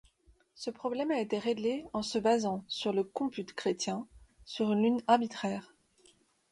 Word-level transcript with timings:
Ce 0.55 0.71
problème 0.71 1.11
a 1.11 1.19
été 1.19 1.37
réglé 1.37 1.85
en 1.93 2.01
basant 2.23 2.65
le 2.85 3.03
comput 3.03 3.45
chrétien 3.45 4.07
sur 4.45 4.71
une 4.73 4.81
lune 4.81 5.03
arbitraire. 5.05 5.75